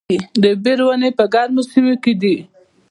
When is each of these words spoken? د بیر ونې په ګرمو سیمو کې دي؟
د 0.41 0.43
بیر 0.63 0.79
ونې 0.85 1.09
په 1.17 1.23
ګرمو 1.33 1.61
سیمو 1.71 1.95
کې 2.03 2.13
دي؟ 2.21 2.35